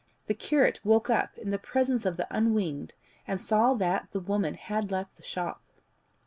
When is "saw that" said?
3.39-4.07